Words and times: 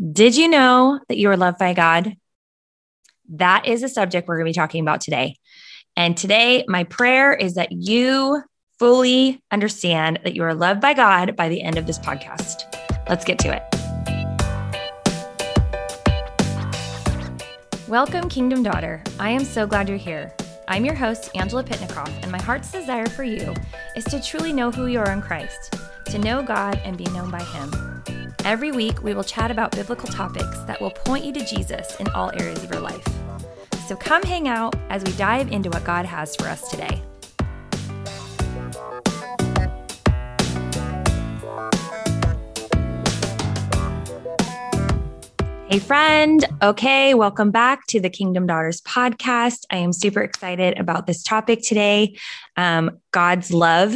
Did 0.00 0.36
you 0.36 0.46
know 0.46 1.00
that 1.08 1.18
you 1.18 1.28
are 1.28 1.36
loved 1.36 1.58
by 1.58 1.74
God? 1.74 2.14
That 3.30 3.66
is 3.66 3.82
a 3.82 3.88
subject 3.88 4.28
we're 4.28 4.36
going 4.36 4.46
to 4.46 4.50
be 4.50 4.54
talking 4.54 4.80
about 4.80 5.00
today. 5.00 5.34
And 5.96 6.16
today, 6.16 6.64
my 6.68 6.84
prayer 6.84 7.34
is 7.34 7.54
that 7.54 7.72
you 7.72 8.40
fully 8.78 9.42
understand 9.50 10.20
that 10.22 10.36
you 10.36 10.44
are 10.44 10.54
loved 10.54 10.80
by 10.80 10.94
God 10.94 11.34
by 11.34 11.48
the 11.48 11.62
end 11.62 11.78
of 11.78 11.88
this 11.88 11.98
podcast. 11.98 12.62
Let's 13.08 13.24
get 13.24 13.40
to 13.40 13.56
it. 13.56 13.64
Welcome, 17.88 18.28
Kingdom 18.28 18.62
Daughter. 18.62 19.02
I 19.18 19.30
am 19.30 19.44
so 19.44 19.66
glad 19.66 19.88
you're 19.88 19.98
here. 19.98 20.32
I'm 20.68 20.84
your 20.84 20.94
host, 20.94 21.32
Angela 21.34 21.64
Pitnikoff, 21.64 22.22
and 22.22 22.30
my 22.30 22.40
heart's 22.40 22.70
desire 22.70 23.06
for 23.06 23.24
you 23.24 23.52
is 23.96 24.04
to 24.04 24.22
truly 24.22 24.52
know 24.52 24.70
who 24.70 24.86
you 24.86 25.00
are 25.00 25.10
in 25.10 25.22
Christ, 25.22 25.74
to 26.04 26.18
know 26.18 26.40
God 26.40 26.80
and 26.84 26.96
be 26.96 27.06
known 27.06 27.32
by 27.32 27.42
Him. 27.42 27.87
Every 28.48 28.72
week, 28.72 29.02
we 29.02 29.12
will 29.12 29.24
chat 29.24 29.50
about 29.50 29.72
biblical 29.72 30.08
topics 30.08 30.58
that 30.60 30.80
will 30.80 30.90
point 30.90 31.22
you 31.22 31.34
to 31.34 31.44
Jesus 31.44 31.94
in 31.96 32.08
all 32.08 32.30
areas 32.40 32.64
of 32.64 32.72
your 32.72 32.80
life. 32.80 33.06
So 33.86 33.94
come 33.94 34.22
hang 34.22 34.48
out 34.48 34.74
as 34.88 35.04
we 35.04 35.12
dive 35.12 35.52
into 35.52 35.68
what 35.68 35.84
God 35.84 36.06
has 36.06 36.34
for 36.34 36.44
us 36.44 36.66
today. 36.70 37.02
Hey, 45.68 45.78
friend. 45.78 46.46
Okay, 46.62 47.12
welcome 47.12 47.50
back 47.50 47.86
to 47.88 48.00
the 48.00 48.08
Kingdom 48.08 48.46
Daughters 48.46 48.80
podcast. 48.80 49.66
I 49.70 49.76
am 49.76 49.92
super 49.92 50.22
excited 50.22 50.78
about 50.78 51.06
this 51.06 51.22
topic 51.22 51.60
today 51.62 52.16
um, 52.56 52.98
God's 53.12 53.52
love 53.52 53.94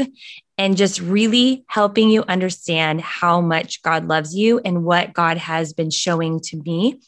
and 0.59 0.77
just 0.77 1.01
really 1.01 1.65
helping 1.69 2.11
you 2.11 2.23
understand 2.24 3.01
how 3.01 3.41
much 3.41 3.83
God 3.83 4.06
loves 4.06 4.34
you 4.34 4.60
and 4.65 4.84
what 4.84 5.12
God 5.12 5.38
has 5.38 5.73
been 5.73 5.91
showing 5.91 6.41
to 6.41 6.56
me 6.59 7.01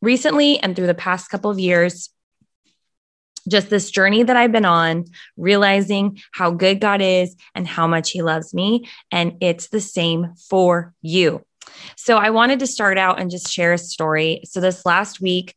recently 0.00 0.58
and 0.58 0.74
through 0.74 0.86
the 0.86 0.94
past 0.94 1.30
couple 1.30 1.50
of 1.50 1.58
years. 1.58 2.10
Just 3.48 3.70
this 3.70 3.90
journey 3.90 4.22
that 4.22 4.36
I've 4.36 4.52
been 4.52 4.64
on, 4.64 5.06
realizing 5.36 6.20
how 6.32 6.50
good 6.50 6.80
God 6.80 7.00
is 7.00 7.34
and 7.54 7.66
how 7.66 7.86
much 7.86 8.10
He 8.10 8.22
loves 8.22 8.52
me. 8.52 8.88
And 9.10 9.36
it's 9.40 9.68
the 9.68 9.80
same 9.80 10.34
for 10.50 10.94
you. 11.00 11.42
So 11.96 12.16
I 12.16 12.30
wanted 12.30 12.58
to 12.60 12.66
start 12.66 12.98
out 12.98 13.20
and 13.20 13.30
just 13.30 13.50
share 13.50 13.72
a 13.72 13.78
story. 13.78 14.42
So 14.44 14.60
this 14.60 14.84
last 14.84 15.20
week, 15.20 15.54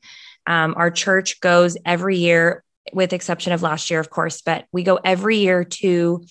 um, 0.47 0.73
our 0.77 0.91
church 0.91 1.39
goes 1.39 1.77
every 1.85 2.17
year, 2.17 2.63
with 2.93 3.13
exception 3.13 3.53
of 3.53 3.61
last 3.61 3.89
year, 3.89 3.99
of 3.99 4.09
course, 4.09 4.41
but 4.41 4.65
we 4.71 4.83
go 4.83 4.99
every 5.03 5.37
year 5.37 5.63
to 5.63 6.23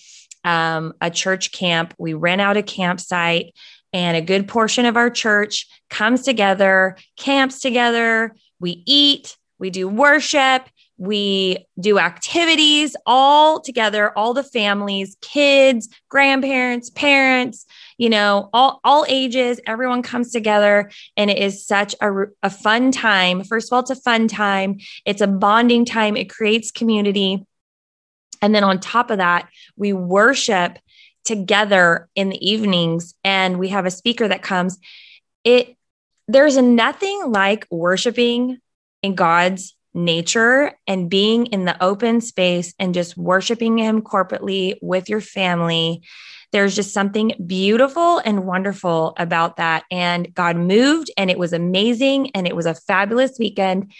um, 0.43 0.93
a 1.01 1.09
church 1.09 1.51
camp. 1.51 1.93
We 1.97 2.13
rent 2.13 2.41
out 2.41 2.57
a 2.57 2.63
campsite, 2.63 3.53
and 3.93 4.15
a 4.15 4.21
good 4.21 4.47
portion 4.47 4.85
of 4.85 4.97
our 4.97 5.09
church 5.09 5.67
comes 5.89 6.23
together, 6.23 6.97
camps 7.17 7.59
together. 7.59 8.35
We 8.59 8.83
eat, 8.85 9.37
we 9.59 9.69
do 9.69 9.87
worship, 9.87 10.69
we 10.97 11.65
do 11.79 11.97
activities 11.97 12.95
all 13.07 13.59
together, 13.59 14.15
all 14.17 14.33
the 14.33 14.43
families, 14.43 15.17
kids, 15.21 15.89
grandparents, 16.09 16.91
parents, 16.91 17.65
you 17.97 18.09
know, 18.09 18.49
all, 18.53 18.79
all 18.83 19.05
ages, 19.09 19.59
everyone 19.65 20.03
comes 20.03 20.31
together 20.31 20.91
and 21.17 21.31
it 21.31 21.39
is 21.39 21.65
such 21.65 21.95
a, 22.01 22.11
a 22.43 22.49
fun 22.51 22.91
time. 22.91 23.43
First 23.43 23.69
of 23.69 23.73
all, 23.73 23.79
it's 23.79 23.89
a 23.89 23.95
fun 23.95 24.27
time. 24.27 24.77
It's 25.05 25.21
a 25.21 25.27
bonding 25.27 25.85
time. 25.85 26.15
It 26.15 26.29
creates 26.29 26.71
community. 26.71 27.45
And 28.41 28.53
then 28.55 28.63
on 28.63 28.79
top 28.79 29.11
of 29.11 29.17
that, 29.17 29.47
we 29.75 29.93
worship 29.93 30.79
together 31.23 32.09
in 32.15 32.29
the 32.29 32.49
evenings 32.49 33.13
and 33.23 33.59
we 33.59 33.69
have 33.69 33.85
a 33.85 33.91
speaker 33.91 34.27
that 34.27 34.41
comes. 34.41 34.79
It 35.43 35.75
there's 36.27 36.57
nothing 36.57 37.31
like 37.31 37.67
worshiping 37.69 38.57
in 39.03 39.15
God's 39.15 39.75
nature 39.93 40.73
and 40.87 41.09
being 41.09 41.47
in 41.47 41.65
the 41.65 41.81
open 41.83 42.21
space 42.21 42.73
and 42.79 42.93
just 42.93 43.17
worshiping 43.17 43.77
him 43.77 44.01
corporately 44.01 44.75
with 44.81 45.09
your 45.09 45.19
family. 45.19 46.01
There's 46.51 46.75
just 46.75 46.93
something 46.93 47.33
beautiful 47.45 48.19
and 48.19 48.45
wonderful 48.45 49.13
about 49.17 49.57
that. 49.57 49.83
And 49.91 50.33
God 50.33 50.55
moved 50.55 51.11
and 51.17 51.29
it 51.29 51.37
was 51.37 51.53
amazing 51.53 52.31
and 52.31 52.47
it 52.47 52.55
was 52.55 52.65
a 52.65 52.75
fabulous 52.75 53.37
weekend. 53.37 53.91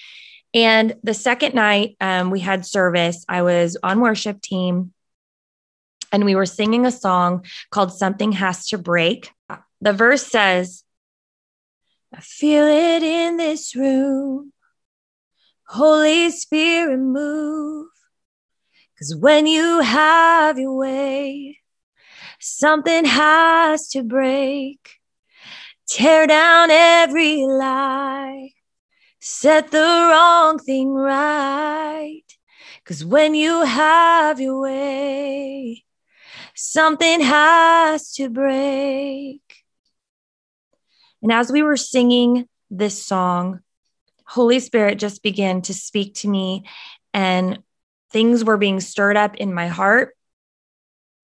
And 0.53 0.95
the 1.03 1.13
second 1.13 1.55
night 1.55 1.95
um, 2.01 2.29
we 2.29 2.39
had 2.39 2.65
service, 2.65 3.25
I 3.29 3.41
was 3.41 3.77
on 3.81 4.01
worship 4.01 4.41
team 4.41 4.93
and 6.11 6.25
we 6.25 6.35
were 6.35 6.45
singing 6.45 6.85
a 6.85 6.91
song 6.91 7.45
called 7.69 7.93
Something 7.93 8.33
Has 8.33 8.67
to 8.67 8.77
Break. 8.77 9.31
The 9.79 9.93
verse 9.93 10.25
says, 10.27 10.83
I 12.13 12.19
feel 12.19 12.65
it 12.65 13.01
in 13.03 13.37
this 13.37 13.75
room. 13.75 14.51
Holy 15.67 16.29
Spirit, 16.31 16.97
move. 16.97 17.87
Because 18.93 19.15
when 19.15 19.47
you 19.47 19.79
have 19.79 20.59
your 20.59 20.75
way, 20.75 21.59
something 22.41 23.05
has 23.05 23.87
to 23.89 24.03
break. 24.03 24.97
Tear 25.87 26.27
down 26.27 26.69
every 26.69 27.45
lie 27.45 28.51
set 29.21 29.69
the 29.71 29.77
wrong 29.77 30.57
thing 30.57 30.93
right. 30.93 32.23
Cause 32.83 33.05
when 33.05 33.35
you 33.35 33.63
have 33.63 34.39
your 34.41 34.59
way, 34.59 35.85
something 36.55 37.21
has 37.21 38.13
to 38.13 38.29
break. 38.29 39.41
And 41.21 41.31
as 41.31 41.51
we 41.51 41.61
were 41.61 41.77
singing 41.77 42.49
this 42.71 43.05
song, 43.05 43.61
Holy 44.25 44.59
Spirit 44.59 44.97
just 44.97 45.21
began 45.21 45.61
to 45.63 45.73
speak 45.73 46.15
to 46.15 46.27
me, 46.27 46.63
and 47.13 47.59
things 48.11 48.43
were 48.43 48.57
being 48.57 48.79
stirred 48.79 49.17
up 49.17 49.35
in 49.35 49.53
my 49.53 49.67
heart. 49.67 50.15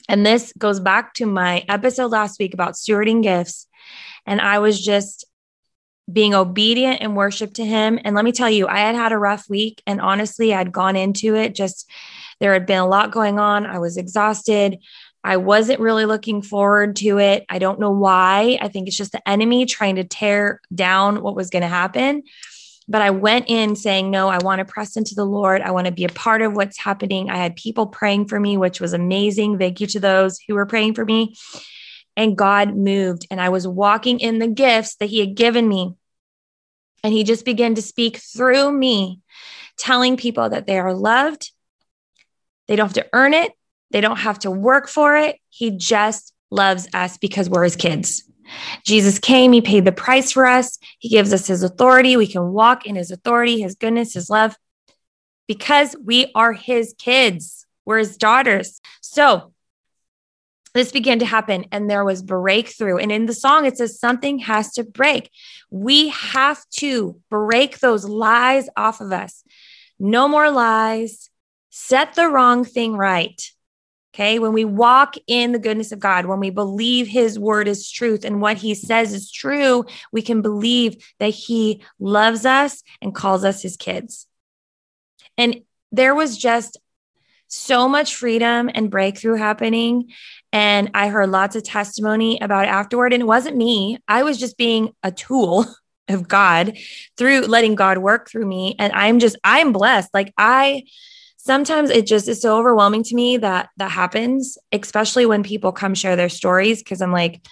And 0.08 0.26
this 0.26 0.54
goes 0.58 0.80
back 0.80 1.14
to 1.16 1.26
my 1.26 1.66
episode 1.68 2.12
last 2.12 2.40
week 2.40 2.54
about 2.54 2.74
stewarding 2.74 3.24
gifts. 3.24 3.68
And 4.26 4.40
I 4.40 4.60
was 4.60 4.80
just 4.80 5.26
being 6.12 6.34
obedient 6.34 7.02
and 7.02 7.16
worship 7.16 7.54
to 7.56 7.66
him. 7.66 8.00
And 8.04 8.16
let 8.16 8.26
me 8.26 8.32
tell 8.32 8.50
you, 8.50 8.68
I 8.68 8.80
had 8.80 8.96
had 8.96 9.12
a 9.12 9.18
rough 9.18 9.50
week. 9.50 9.82
And 9.86 10.00
honestly, 10.00 10.54
I'd 10.54 10.72
gone 10.72 10.96
into 10.96 11.36
it 11.36 11.54
just, 11.54 11.90
there 12.40 12.54
had 12.54 12.66
been 12.66 12.80
a 12.80 12.88
lot 12.88 13.12
going 13.12 13.40
on. 13.40 13.66
I 13.66 13.80
was 13.80 13.98
exhausted. 13.98 14.78
I 15.24 15.38
wasn't 15.38 15.82
really 15.82 16.06
looking 16.06 16.42
forward 16.42 16.96
to 16.98 17.20
it. 17.20 17.46
I 17.50 17.60
don't 17.60 17.80
know 17.80 17.92
why. 17.92 18.58
I 18.62 18.70
think 18.70 18.88
it's 18.88 18.96
just 18.96 19.12
the 19.12 19.28
enemy 19.28 19.66
trying 19.66 19.98
to 19.98 20.06
tear 20.06 20.62
down 20.74 21.22
what 21.22 21.36
was 21.36 21.50
going 21.50 21.64
to 21.64 21.68
happen. 21.68 22.24
But 22.88 23.02
I 23.02 23.10
went 23.10 23.50
in 23.50 23.76
saying, 23.76 24.10
No, 24.10 24.30
I 24.30 24.38
want 24.38 24.60
to 24.60 24.66
press 24.66 24.96
into 24.96 25.14
the 25.14 25.26
Lord. 25.26 25.62
I 25.62 25.72
want 25.72 25.88
to 25.88 25.92
be 25.92 26.06
a 26.06 26.10
part 26.10 26.42
of 26.42 26.56
what's 26.56 26.78
happening. 26.78 27.30
I 27.30 27.36
had 27.36 27.58
people 27.58 27.88
praying 27.88 28.28
for 28.28 28.40
me, 28.40 28.56
which 28.56 28.80
was 28.80 28.94
amazing. 28.94 29.58
Thank 29.58 29.82
you 29.82 29.88
to 29.88 30.00
those 30.00 30.40
who 30.48 30.56
were 30.56 30.66
praying 30.66 30.94
for 30.94 31.04
me 31.04 31.36
and 32.18 32.36
God 32.36 32.76
moved. 32.76 33.28
And 33.30 33.40
I 33.40 33.50
was 33.50 33.68
walking 33.68 34.20
in 34.20 34.40
the 34.40 34.48
gifts 34.48 34.96
that 34.96 35.06
He 35.06 35.20
had 35.20 35.36
given 35.36 35.70
me. 35.70 35.96
And 37.04 37.14
He 37.14 37.24
just 37.24 37.46
began 37.46 37.76
to 37.76 37.82
speak 37.82 38.18
through 38.18 38.72
me, 38.72 39.22
telling 39.78 40.18
people 40.18 40.50
that 40.50 40.66
they 40.66 40.80
are 40.80 40.94
loved. 40.94 41.52
They 42.68 42.76
don't 42.76 42.88
have 42.88 43.06
to 43.06 43.10
earn 43.14 43.34
it, 43.34 43.54
they 43.92 44.02
don't 44.02 44.18
have 44.18 44.40
to 44.40 44.52
work 44.52 44.90
for 44.90 45.16
it. 45.16 45.38
He 45.50 45.72
just 45.72 46.34
loves 46.50 46.90
us 46.94 47.18
because 47.18 47.50
we're 47.50 47.64
His 47.64 47.78
kids. 47.78 48.24
Jesus 48.84 49.20
came, 49.20 49.52
He 49.52 49.62
paid 49.62 49.86
the 49.86 49.92
price 49.92 50.32
for 50.32 50.46
us. 50.46 50.80
He 50.98 51.10
gives 51.10 51.32
us 51.32 51.48
His 51.48 51.64
authority. 51.64 52.18
We 52.18 52.28
can 52.28 52.52
walk 52.52 52.86
in 52.86 52.96
His 52.96 53.12
authority, 53.12 53.62
His 53.62 53.76
goodness, 53.76 54.16
His 54.16 54.30
love, 54.30 54.58
because 55.48 55.96
we 56.04 56.32
are 56.34 56.54
His 56.54 56.96
kids. 56.98 57.66
We're 57.86 58.00
His 58.00 58.18
daughters. 58.18 58.82
So, 59.02 59.54
this 60.78 60.92
began 60.92 61.20
to 61.20 61.26
happen 61.26 61.66
and 61.72 61.90
there 61.90 62.06
was 62.06 62.22
breakthrough. 62.22 62.98
And 62.98 63.12
in 63.12 63.26
the 63.26 63.34
song, 63.34 63.66
it 63.66 63.78
says 63.78 64.00
something 64.00 64.40
has 64.40 64.74
to 64.74 64.84
break. 64.84 65.30
We 65.70 66.10
have 66.10 66.64
to 66.78 67.20
break 67.30 67.80
those 67.80 68.06
lies 68.06 68.70
off 68.78 69.02
of 69.02 69.12
us. 69.12 69.44
No 70.00 70.28
more 70.28 70.52
lies. 70.52 71.30
Set 71.70 72.14
the 72.14 72.28
wrong 72.28 72.64
thing 72.64 72.96
right. 72.96 73.42
Okay. 74.14 74.40
When 74.40 74.54
we 74.54 74.66
walk 74.66 75.16
in 75.28 75.52
the 75.52 75.60
goodness 75.60 75.92
of 75.92 76.00
God, 76.00 76.26
when 76.26 76.40
we 76.40 76.50
believe 76.50 77.08
his 77.08 77.38
word 77.38 77.68
is 77.68 77.92
truth 77.92 78.26
and 78.26 78.42
what 78.42 78.58
he 78.58 78.74
says 78.74 79.14
is 79.14 79.32
true, 79.32 79.86
we 80.12 80.24
can 80.24 80.42
believe 80.42 81.06
that 81.20 81.30
he 81.30 81.84
loves 82.00 82.46
us 82.46 82.82
and 83.02 83.14
calls 83.14 83.44
us 83.44 83.62
his 83.62 83.78
kids. 83.78 84.26
And 85.38 85.62
there 85.92 86.16
was 86.16 86.36
just 86.36 86.78
so 87.48 87.88
much 87.88 88.16
freedom 88.16 88.70
and 88.74 88.92
breakthrough 88.92 89.36
happening. 89.36 90.12
And 90.52 90.92
I 90.94 91.10
heard 91.10 91.30
lots 91.30 91.56
of 91.56 91.64
testimony 91.64 92.40
about 92.40 92.66
it 92.66 92.70
afterward. 92.70 93.14
And 93.14 93.22
it 93.22 93.28
wasn't 93.28 93.58
me, 93.58 94.00
I 94.08 94.24
was 94.24 94.38
just 94.38 94.58
being 94.58 94.94
a 95.04 95.12
tool 95.12 95.66
of 96.10 96.28
God 96.28 96.78
through 97.18 97.42
letting 97.42 97.76
God 97.76 97.98
work 97.98 98.30
through 98.30 98.46
me. 98.46 98.76
And 98.80 98.94
I'm 98.94 99.20
just, 99.20 99.36
I'm 99.44 99.74
blessed. 99.74 100.14
Like, 100.14 100.34
I, 100.38 100.84
sometimes 101.38 101.90
it 101.90 102.06
just 102.06 102.28
is 102.28 102.42
so 102.42 102.58
overwhelming 102.58 103.04
to 103.04 103.16
me 103.16 103.38
that 103.38 103.70
that 103.78 103.92
happens, 103.92 104.58
especially 104.72 105.26
when 105.26 105.44
people 105.44 105.72
come 105.72 105.96
share 105.96 106.16
their 106.16 106.30
stories. 106.30 106.82
Cause 106.82 107.02
I'm 107.02 107.12
like, 107.12 107.46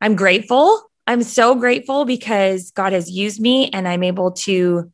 I'm 0.00 0.14
grateful 0.14 0.88
I'm 1.06 1.22
so 1.22 1.54
grateful 1.54 2.04
because 2.04 2.70
God 2.70 2.92
has 2.92 3.10
used 3.10 3.40
me 3.40 3.68
and 3.70 3.86
I'm 3.86 4.02
able 4.02 4.32
to 4.32 4.90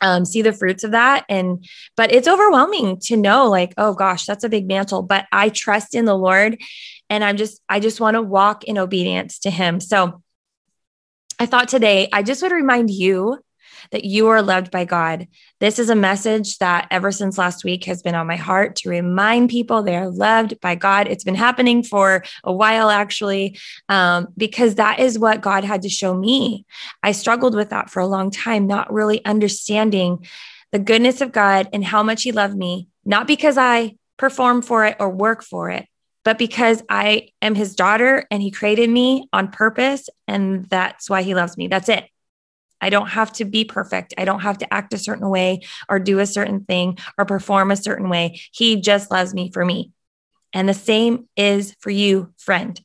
um, 0.00 0.24
see 0.24 0.42
the 0.42 0.52
fruits 0.52 0.84
of 0.84 0.92
that. 0.92 1.24
And, 1.28 1.64
but 1.96 2.12
it's 2.12 2.28
overwhelming 2.28 2.98
to 3.04 3.16
know, 3.16 3.48
like, 3.48 3.74
oh 3.76 3.94
gosh, 3.94 4.26
that's 4.26 4.44
a 4.44 4.48
big 4.48 4.66
mantle. 4.66 5.02
But 5.02 5.26
I 5.32 5.48
trust 5.48 5.94
in 5.94 6.04
the 6.04 6.16
Lord 6.16 6.60
and 7.10 7.24
I'm 7.24 7.36
just, 7.36 7.60
I 7.68 7.80
just 7.80 8.00
want 8.00 8.14
to 8.14 8.22
walk 8.22 8.64
in 8.64 8.78
obedience 8.78 9.40
to 9.40 9.50
Him. 9.50 9.80
So 9.80 10.22
I 11.38 11.46
thought 11.46 11.68
today, 11.68 12.08
I 12.12 12.22
just 12.22 12.42
would 12.42 12.52
remind 12.52 12.90
you 12.90 13.38
that 13.90 14.04
you 14.04 14.28
are 14.28 14.42
loved 14.42 14.70
by 14.70 14.84
God. 14.84 15.28
This 15.60 15.78
is 15.78 15.90
a 15.90 15.94
message 15.94 16.58
that 16.58 16.86
ever 16.90 17.10
since 17.10 17.38
last 17.38 17.64
week 17.64 17.84
has 17.84 18.02
been 18.02 18.14
on 18.14 18.26
my 18.26 18.36
heart 18.36 18.76
to 18.76 18.90
remind 18.90 19.50
people 19.50 19.82
they 19.82 19.96
are 19.96 20.08
loved 20.08 20.60
by 20.60 20.74
God. 20.74 21.08
It's 21.08 21.24
been 21.24 21.34
happening 21.34 21.82
for 21.82 22.24
a 22.44 22.52
while, 22.52 22.90
actually, 22.90 23.58
um, 23.88 24.28
because 24.36 24.76
that 24.76 25.00
is 25.00 25.18
what 25.18 25.40
God 25.40 25.64
had 25.64 25.82
to 25.82 25.88
show 25.88 26.14
me. 26.14 26.64
I 27.02 27.12
struggled 27.12 27.54
with 27.54 27.70
that 27.70 27.90
for 27.90 28.00
a 28.00 28.06
long 28.06 28.30
time, 28.30 28.66
not 28.66 28.92
really 28.92 29.24
understanding 29.24 30.26
the 30.72 30.78
goodness 30.78 31.20
of 31.20 31.32
God 31.32 31.68
and 31.72 31.84
how 31.84 32.02
much 32.02 32.22
He 32.22 32.32
loved 32.32 32.56
me, 32.56 32.88
not 33.04 33.26
because 33.26 33.56
I 33.56 33.96
perform 34.18 34.60
for 34.62 34.84
it 34.84 34.96
or 35.00 35.08
work 35.08 35.42
for 35.42 35.70
it, 35.70 35.86
but 36.24 36.36
because 36.36 36.82
I 36.90 37.28
am 37.40 37.54
his 37.54 37.74
daughter 37.74 38.26
and 38.30 38.42
he 38.42 38.50
created 38.50 38.90
me 38.90 39.28
on 39.32 39.50
purpose. 39.50 40.10
And 40.26 40.66
that's 40.66 41.08
why 41.08 41.22
he 41.22 41.34
loves 41.34 41.56
me. 41.56 41.68
That's 41.68 41.88
it. 41.88 42.04
I 42.80 42.90
don't 42.90 43.08
have 43.08 43.32
to 43.34 43.44
be 43.44 43.64
perfect. 43.64 44.14
I 44.16 44.24
don't 44.24 44.40
have 44.40 44.58
to 44.58 44.72
act 44.72 44.94
a 44.94 44.98
certain 44.98 45.28
way 45.28 45.60
or 45.88 45.98
do 45.98 46.18
a 46.18 46.26
certain 46.26 46.64
thing 46.64 46.98
or 47.16 47.24
perform 47.24 47.70
a 47.70 47.76
certain 47.76 48.08
way. 48.08 48.40
He 48.52 48.80
just 48.80 49.10
loves 49.10 49.34
me 49.34 49.50
for 49.52 49.64
me. 49.64 49.92
And 50.52 50.68
the 50.68 50.74
same 50.74 51.28
is 51.36 51.74
for 51.80 51.90
you, 51.90 52.32
friend. 52.38 52.80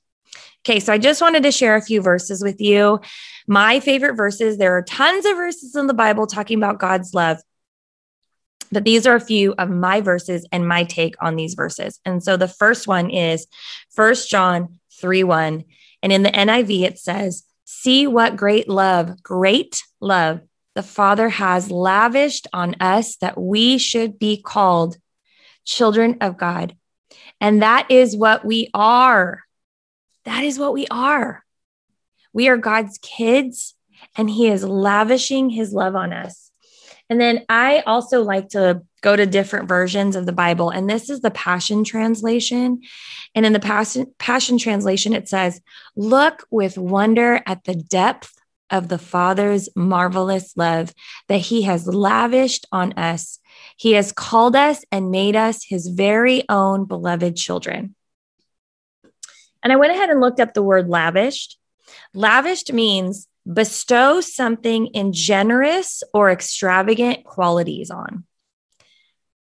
Okay, 0.65 0.79
so 0.79 0.93
I 0.93 0.97
just 0.97 1.21
wanted 1.21 1.43
to 1.43 1.51
share 1.51 1.75
a 1.75 1.81
few 1.81 2.01
verses 2.01 2.41
with 2.41 2.61
you. 2.61 3.01
My 3.47 3.79
favorite 3.79 4.15
verses, 4.15 4.57
there 4.57 4.77
are 4.77 4.81
tons 4.81 5.25
of 5.25 5.35
verses 5.35 5.75
in 5.75 5.87
the 5.87 5.93
Bible 5.93 6.25
talking 6.25 6.57
about 6.57 6.79
God's 6.79 7.13
love, 7.13 7.39
but 8.71 8.85
these 8.85 9.05
are 9.05 9.15
a 9.15 9.21
few 9.21 9.53
of 9.57 9.69
my 9.69 10.01
verses 10.01 10.47
and 10.51 10.67
my 10.67 10.83
take 10.83 11.15
on 11.21 11.35
these 11.35 11.53
verses. 11.53 11.99
And 12.05 12.23
so 12.23 12.37
the 12.37 12.47
first 12.47 12.87
one 12.87 13.09
is 13.09 13.47
First 13.91 14.29
John 14.29 14.79
3 14.99 15.23
1. 15.23 15.63
And 16.01 16.11
in 16.11 16.23
the 16.23 16.31
NIV, 16.31 16.83
it 16.83 16.99
says, 16.99 17.43
See 17.75 18.07
what 18.07 18.37
great 18.37 18.69
love, 18.69 19.21
great 19.23 19.83
love 19.99 20.41
the 20.75 20.83
Father 20.83 21.27
has 21.27 21.69
lavished 21.69 22.47
on 22.53 22.75
us 22.79 23.17
that 23.17 23.37
we 23.37 23.77
should 23.77 24.17
be 24.17 24.41
called 24.41 24.97
children 25.65 26.17
of 26.21 26.37
God. 26.37 26.77
And 27.41 27.61
that 27.61 27.89
is 27.89 28.15
what 28.15 28.45
we 28.45 28.69
are. 28.73 29.41
That 30.23 30.43
is 30.43 30.57
what 30.57 30.73
we 30.73 30.87
are. 30.89 31.43
We 32.31 32.47
are 32.47 32.57
God's 32.57 32.99
kids, 32.99 33.75
and 34.15 34.29
He 34.29 34.47
is 34.47 34.63
lavishing 34.63 35.49
His 35.49 35.73
love 35.73 35.95
on 35.95 36.13
us. 36.13 36.42
And 37.13 37.21
then 37.21 37.45
I 37.47 37.81
also 37.81 38.23
like 38.23 38.49
to 38.49 38.81
go 39.01 39.15
to 39.15 39.27
different 39.27 39.69
versions 39.69 40.15
of 40.15 40.25
the 40.25 40.31
Bible. 40.31 40.71
And 40.71 40.89
this 40.89 41.11
is 41.11 41.21
the 41.21 41.29
Passion 41.29 41.83
Translation. 41.83 42.81
And 43.35 43.45
in 43.45 43.53
the 43.53 43.59
Passion, 43.59 44.11
Passion 44.17 44.57
Translation, 44.57 45.13
it 45.13 45.29
says, 45.29 45.61
Look 45.95 46.47
with 46.49 46.75
wonder 46.75 47.39
at 47.45 47.65
the 47.65 47.75
depth 47.75 48.33
of 48.71 48.87
the 48.87 48.97
Father's 48.97 49.69
marvelous 49.75 50.57
love 50.57 50.91
that 51.27 51.37
He 51.37 51.61
has 51.61 51.85
lavished 51.85 52.65
on 52.71 52.93
us. 52.93 53.37
He 53.77 53.91
has 53.91 54.11
called 54.11 54.55
us 54.55 54.83
and 54.91 55.11
made 55.11 55.35
us 55.35 55.63
His 55.63 55.89
very 55.89 56.49
own 56.49 56.85
beloved 56.85 57.35
children. 57.35 57.93
And 59.61 59.71
I 59.71 59.75
went 59.75 59.93
ahead 59.93 60.09
and 60.09 60.19
looked 60.19 60.39
up 60.39 60.55
the 60.55 60.63
word 60.63 60.89
lavished. 60.89 61.59
Lavished 62.15 62.73
means 62.73 63.27
bestow 63.51 64.21
something 64.21 64.87
in 64.87 65.13
generous 65.13 66.03
or 66.13 66.31
extravagant 66.31 67.23
qualities 67.23 67.91
on. 67.91 68.25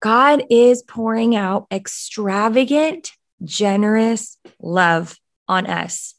God 0.02 0.44
is 0.50 0.84
pouring 0.84 1.36
out 1.36 1.68
extravagant, 1.72 3.12
generous 3.44 4.38
love 4.60 5.18
on 5.48 5.68
us, 5.68 6.16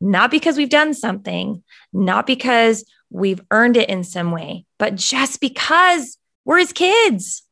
not 0.00 0.30
because 0.30 0.56
we've 0.56 0.68
done 0.68 0.94
something, 0.94 1.62
not 1.92 2.26
because 2.26 2.84
we've 3.08 3.40
earned 3.50 3.76
it 3.76 3.88
in 3.88 4.04
some 4.04 4.32
way, 4.32 4.66
but 4.78 4.96
just 4.96 5.40
because 5.40 6.18
we're 6.44 6.58
his 6.58 6.72
kids. 6.72 7.42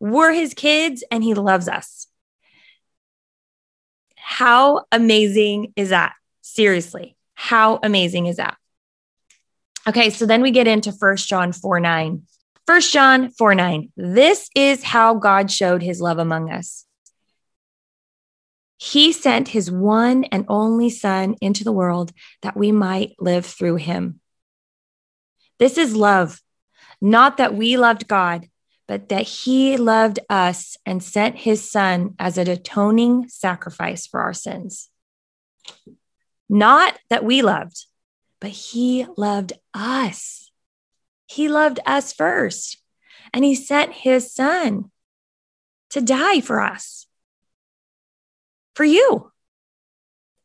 We're 0.00 0.32
his 0.32 0.54
kids 0.54 1.04
and 1.10 1.22
he 1.22 1.34
loves 1.34 1.68
us. 1.68 2.06
How 4.16 4.84
amazing 4.90 5.72
is 5.76 5.90
that? 5.90 6.14
Seriously, 6.42 7.16
how 7.34 7.78
amazing 7.82 8.26
is 8.26 8.36
that? 8.36 8.56
Okay, 9.86 10.08
so 10.08 10.24
then 10.24 10.40
we 10.40 10.50
get 10.50 10.66
into 10.66 10.92
First 10.92 11.28
John 11.28 11.52
4 11.52 11.80
9. 11.80 12.22
1 12.66 12.80
John 12.80 13.30
4 13.30 13.54
9. 13.54 13.92
This 13.96 14.48
is 14.54 14.82
how 14.82 15.14
God 15.14 15.50
showed 15.50 15.82
his 15.82 16.00
love 16.00 16.18
among 16.18 16.50
us. 16.50 16.86
He 18.78 19.12
sent 19.12 19.48
his 19.48 19.70
one 19.70 20.24
and 20.24 20.46
only 20.48 20.88
Son 20.88 21.36
into 21.40 21.64
the 21.64 21.72
world 21.72 22.12
that 22.42 22.56
we 22.56 22.72
might 22.72 23.14
live 23.18 23.44
through 23.44 23.76
him. 23.76 24.20
This 25.58 25.78
is 25.78 25.94
love, 25.94 26.40
not 27.00 27.36
that 27.36 27.54
we 27.54 27.76
loved 27.76 28.08
God, 28.08 28.48
but 28.88 29.10
that 29.10 29.22
he 29.22 29.76
loved 29.76 30.18
us 30.28 30.76
and 30.84 31.02
sent 31.02 31.36
his 31.36 31.70
Son 31.70 32.14
as 32.18 32.38
an 32.38 32.48
atoning 32.48 33.28
sacrifice 33.28 34.06
for 34.06 34.20
our 34.20 34.34
sins. 34.34 34.88
Not 36.48 36.98
that 37.10 37.24
we 37.24 37.42
loved, 37.42 37.86
but 38.44 38.52
he 38.52 39.06
loved 39.16 39.54
us. 39.72 40.50
He 41.24 41.48
loved 41.48 41.80
us 41.86 42.12
first, 42.12 42.76
and 43.32 43.42
he 43.42 43.54
sent 43.54 43.94
his 43.94 44.34
son 44.34 44.90
to 45.88 46.02
die 46.02 46.42
for 46.42 46.60
us, 46.60 47.06
for 48.74 48.84
you. 48.84 49.32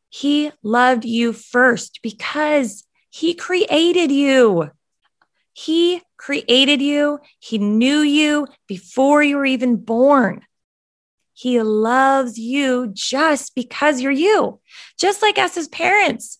He 0.08 0.50
loved 0.62 1.04
you 1.04 1.34
first 1.34 2.00
because 2.02 2.86
he 3.10 3.34
created 3.34 4.10
you. 4.10 4.70
He 5.52 6.00
created 6.16 6.80
you. 6.80 7.18
He 7.38 7.58
knew 7.58 7.98
you 7.98 8.46
before 8.66 9.22
you 9.22 9.36
were 9.36 9.44
even 9.44 9.76
born. 9.76 10.40
He 11.34 11.60
loves 11.60 12.38
you 12.38 12.92
just 12.94 13.54
because 13.54 14.00
you're 14.00 14.10
you, 14.10 14.58
just 14.98 15.20
like 15.20 15.36
us 15.36 15.58
as 15.58 15.68
parents 15.68 16.39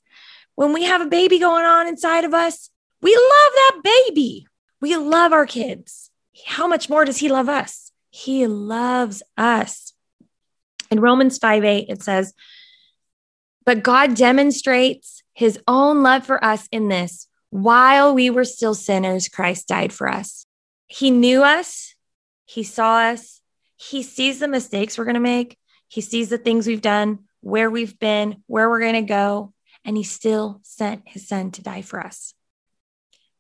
when 0.55 0.73
we 0.73 0.85
have 0.85 1.01
a 1.01 1.07
baby 1.07 1.39
going 1.39 1.65
on 1.65 1.87
inside 1.87 2.25
of 2.25 2.35
us, 2.35 2.71
we 3.03 3.15
love 3.15 3.53
that 3.55 3.81
baby. 3.83 4.47
We 4.81 4.97
love 4.97 5.33
our 5.33 5.47
kids. 5.47 6.11
How 6.47 6.67
much 6.67 6.89
more 6.89 7.05
does 7.05 7.19
he 7.19 7.29
love 7.29 7.49
us? 7.49 7.93
He 8.11 8.47
loves 8.47 9.23
us. 9.37 9.93
In 10.91 11.01
Romans 11.01 11.39
5 11.39 11.65
8, 11.65 11.87
it 11.89 12.03
says, 12.03 12.35
But 13.65 13.83
God 13.83 14.15
demonstrates 14.15 15.23
his 15.33 15.59
own 15.69 16.03
love 16.03 16.27
for 16.27 16.43
us 16.45 16.69
in 16.73 16.89
this 16.89 17.29
while 17.51 18.15
we 18.15 18.31
were 18.31 18.45
still 18.45 18.75
sinners, 18.75 19.29
Christ 19.29 19.69
died 19.69 19.93
for 19.93 20.09
us. 20.09 20.47
He 20.87 21.11
knew 21.11 21.43
us, 21.43 21.95
he 22.47 22.63
saw 22.63 22.99
us, 22.99 23.41
he 23.77 24.03
sees 24.03 24.39
the 24.39 24.49
mistakes 24.49 24.97
we're 24.97 25.05
going 25.05 25.15
to 25.15 25.21
make, 25.21 25.59
he 25.89 26.01
sees 26.01 26.29
the 26.29 26.39
things 26.39 26.67
we've 26.67 26.81
done, 26.81 27.21
where 27.41 27.71
we've 27.71 27.99
been, 27.99 28.43
where 28.47 28.69
we're 28.69 28.81
going 28.81 28.95
to 28.95 29.03
go 29.03 29.53
and 29.85 29.97
he 29.97 30.03
still 30.03 30.61
sent 30.63 31.03
his 31.07 31.27
son 31.27 31.51
to 31.53 31.63
die 31.63 31.83
for 31.83 32.01
us. 32.01 32.35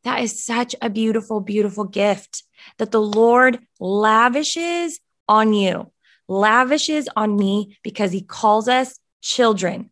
That 0.04 0.22
is 0.22 0.42
such 0.42 0.74
a 0.80 0.88
beautiful, 0.88 1.40
beautiful 1.40 1.84
gift 1.84 2.44
that 2.78 2.90
the 2.90 3.00
Lord 3.00 3.60
lavishes 3.78 5.00
on 5.28 5.52
you, 5.52 5.92
lavishes 6.28 7.08
on 7.14 7.36
me 7.36 7.78
because 7.82 8.12
he 8.12 8.22
calls 8.22 8.68
us 8.68 8.98
children. 9.20 9.90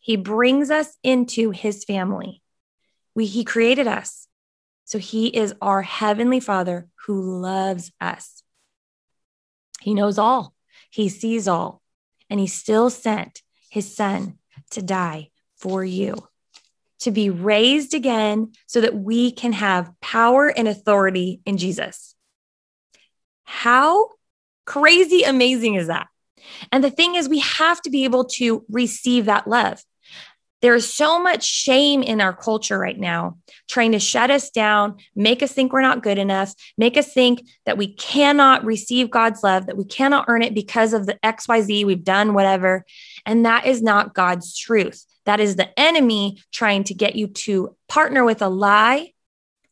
He 0.00 0.16
brings 0.16 0.70
us 0.70 0.96
into 1.02 1.50
his 1.50 1.84
family. 1.84 2.42
We, 3.14 3.26
he 3.26 3.44
created 3.44 3.86
us. 3.86 4.26
So 4.84 4.98
he 4.98 5.28
is 5.28 5.54
our 5.62 5.82
heavenly 5.82 6.40
father 6.40 6.88
who 7.06 7.40
loves 7.40 7.92
us. 8.00 8.42
He 9.80 9.94
knows 9.94 10.18
all, 10.18 10.54
he 10.90 11.08
sees 11.08 11.46
all, 11.46 11.80
and 12.28 12.40
he 12.40 12.48
still 12.48 12.90
sent 12.90 13.42
his 13.70 13.94
son 13.94 14.38
to 14.72 14.82
die 14.82 15.30
for 15.60 15.84
you 15.84 16.16
to 17.00 17.10
be 17.10 17.30
raised 17.30 17.94
again 17.94 18.52
so 18.66 18.80
that 18.80 18.94
we 18.94 19.32
can 19.32 19.52
have 19.52 19.92
power 20.00 20.48
and 20.48 20.68
authority 20.68 21.40
in 21.46 21.56
Jesus. 21.56 22.14
How 23.44 24.10
crazy 24.66 25.22
amazing 25.22 25.74
is 25.74 25.88
that? 25.88 26.08
And 26.70 26.84
the 26.84 26.90
thing 26.90 27.14
is, 27.14 27.28
we 27.28 27.40
have 27.40 27.80
to 27.82 27.90
be 27.90 28.04
able 28.04 28.24
to 28.24 28.64
receive 28.68 29.26
that 29.26 29.48
love. 29.48 29.82
There 30.62 30.74
is 30.74 30.92
so 30.92 31.18
much 31.18 31.42
shame 31.42 32.02
in 32.02 32.20
our 32.20 32.34
culture 32.34 32.78
right 32.78 32.98
now, 32.98 33.38
trying 33.66 33.92
to 33.92 33.98
shut 33.98 34.30
us 34.30 34.50
down, 34.50 34.96
make 35.16 35.42
us 35.42 35.52
think 35.52 35.72
we're 35.72 35.80
not 35.80 36.02
good 36.02 36.18
enough, 36.18 36.54
make 36.76 36.98
us 36.98 37.14
think 37.14 37.48
that 37.64 37.78
we 37.78 37.94
cannot 37.94 38.64
receive 38.64 39.10
God's 39.10 39.42
love, 39.42 39.66
that 39.66 39.78
we 39.78 39.84
cannot 39.84 40.26
earn 40.28 40.42
it 40.42 40.54
because 40.54 40.92
of 40.92 41.06
the 41.06 41.18
XYZ 41.24 41.86
we've 41.86 42.04
done, 42.04 42.34
whatever. 42.34 42.84
And 43.24 43.46
that 43.46 43.64
is 43.64 43.80
not 43.80 44.12
God's 44.12 44.56
truth. 44.56 45.06
That 45.26 45.40
is 45.40 45.56
the 45.56 45.78
enemy 45.78 46.42
trying 46.52 46.84
to 46.84 46.94
get 46.94 47.16
you 47.16 47.28
to 47.28 47.76
partner 47.88 48.24
with 48.24 48.42
a 48.42 48.48
lie 48.48 49.12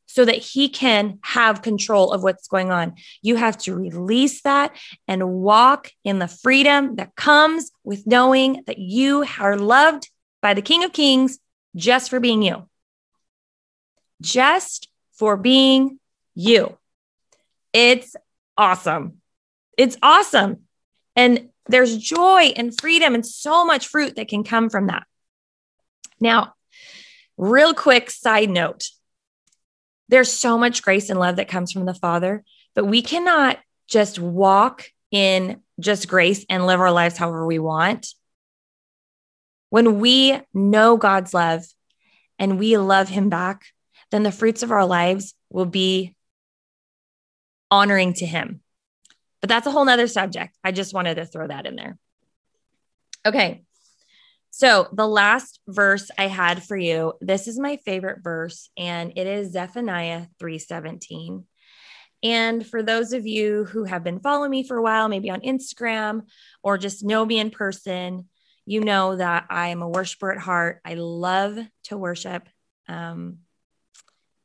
so 0.06 0.24
that 0.24 0.36
he 0.36 0.68
can 0.68 1.18
have 1.22 1.62
control 1.62 2.12
of 2.12 2.22
what's 2.22 2.48
going 2.48 2.70
on. 2.70 2.94
You 3.22 3.36
have 3.36 3.58
to 3.58 3.74
release 3.74 4.42
that 4.42 4.74
and 5.06 5.30
walk 5.30 5.90
in 6.02 6.18
the 6.18 6.28
freedom 6.28 6.96
that 6.96 7.14
comes 7.14 7.70
with 7.84 8.06
knowing 8.06 8.62
that 8.66 8.78
you 8.78 9.24
are 9.38 9.56
loved 9.56 10.10
by 10.40 10.54
the 10.54 10.62
King 10.62 10.84
of 10.84 10.92
Kings 10.92 11.38
just 11.76 12.08
for 12.08 12.20
being 12.20 12.42
you. 12.42 12.68
Just 14.22 14.88
for 15.12 15.36
being 15.36 15.98
you. 16.34 16.78
It's 17.72 18.16
awesome. 18.56 19.20
It's 19.76 19.96
awesome. 20.02 20.60
And 21.16 21.50
there's 21.66 21.96
joy 21.96 22.52
and 22.56 22.78
freedom 22.80 23.14
and 23.14 23.26
so 23.26 23.64
much 23.64 23.88
fruit 23.88 24.16
that 24.16 24.28
can 24.28 24.42
come 24.42 24.70
from 24.70 24.86
that. 24.86 25.04
Now, 26.20 26.54
real 27.36 27.74
quick 27.74 28.10
side 28.10 28.50
note 28.50 28.84
there's 30.08 30.32
so 30.32 30.56
much 30.56 30.82
grace 30.82 31.10
and 31.10 31.20
love 31.20 31.36
that 31.36 31.48
comes 31.48 31.70
from 31.70 31.84
the 31.84 31.94
Father, 31.94 32.42
but 32.74 32.86
we 32.86 33.02
cannot 33.02 33.58
just 33.88 34.18
walk 34.18 34.86
in 35.10 35.60
just 35.80 36.08
grace 36.08 36.44
and 36.48 36.66
live 36.66 36.80
our 36.80 36.92
lives 36.92 37.16
however 37.16 37.46
we 37.46 37.58
want. 37.58 38.06
When 39.70 40.00
we 40.00 40.40
know 40.54 40.96
God's 40.96 41.34
love 41.34 41.64
and 42.38 42.58
we 42.58 42.78
love 42.78 43.08
Him 43.08 43.28
back, 43.28 43.66
then 44.10 44.22
the 44.22 44.32
fruits 44.32 44.62
of 44.62 44.72
our 44.72 44.86
lives 44.86 45.34
will 45.50 45.66
be 45.66 46.14
honoring 47.70 48.14
to 48.14 48.26
Him. 48.26 48.60
But 49.40 49.48
that's 49.48 49.66
a 49.66 49.70
whole 49.70 49.84
nother 49.84 50.08
subject. 50.08 50.56
I 50.64 50.72
just 50.72 50.94
wanted 50.94 51.16
to 51.16 51.26
throw 51.26 51.46
that 51.46 51.66
in 51.66 51.76
there. 51.76 51.98
Okay. 53.26 53.62
So, 54.58 54.88
the 54.92 55.06
last 55.06 55.60
verse 55.68 56.10
I 56.18 56.26
had 56.26 56.64
for 56.64 56.76
you, 56.76 57.12
this 57.20 57.46
is 57.46 57.60
my 57.60 57.76
favorite 57.76 58.24
verse, 58.24 58.70
and 58.76 59.12
it 59.14 59.24
is 59.24 59.52
Zephaniah 59.52 60.26
3:17. 60.40 61.44
And 62.24 62.66
for 62.66 62.82
those 62.82 63.12
of 63.12 63.24
you 63.24 63.66
who 63.66 63.84
have 63.84 64.02
been 64.02 64.18
following 64.18 64.50
me 64.50 64.64
for 64.64 64.76
a 64.76 64.82
while, 64.82 65.08
maybe 65.08 65.30
on 65.30 65.42
Instagram 65.42 66.22
or 66.60 66.76
just 66.76 67.04
know 67.04 67.24
me 67.24 67.38
in 67.38 67.52
person, 67.52 68.28
you 68.66 68.80
know 68.80 69.14
that 69.14 69.46
I 69.48 69.68
am 69.68 69.80
a 69.80 69.88
worshiper 69.88 70.32
at 70.32 70.38
heart. 70.38 70.80
I 70.84 70.94
love 70.94 71.56
to 71.84 71.96
worship. 71.96 72.48
Um, 72.88 73.38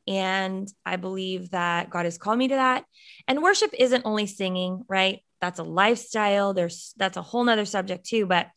and 0.05 0.71
I 0.85 0.97
believe 0.97 1.49
that 1.49 1.89
God 1.89 2.05
has 2.05 2.19
called 2.19 2.37
me 2.37 2.49
to 2.49 2.55
that. 2.55 2.85
And 3.27 3.41
worship 3.41 3.73
isn't 3.75 4.05
only 4.05 4.27
singing, 4.27 4.83
right? 4.87 5.23
That's 5.41 5.57
a 5.57 5.63
lifestyle. 5.63 6.53
There's 6.53 6.93
that's 6.97 7.17
a 7.17 7.23
whole 7.23 7.43
nother 7.43 7.65
subject 7.65 8.05
too. 8.05 8.27
But 8.27 8.51